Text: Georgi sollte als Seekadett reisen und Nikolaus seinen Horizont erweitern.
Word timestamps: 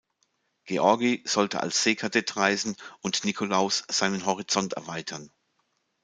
Georgi 0.65 1.21
sollte 1.27 1.59
als 1.61 1.83
Seekadett 1.83 2.35
reisen 2.35 2.75
und 3.01 3.23
Nikolaus 3.23 3.83
seinen 3.87 4.25
Horizont 4.25 4.73
erweitern. 4.73 5.29